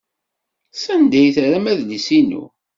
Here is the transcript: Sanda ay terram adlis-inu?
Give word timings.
Sanda 0.73 1.15
ay 1.19 1.29
terram 1.35 1.65
adlis-inu? 1.71 2.43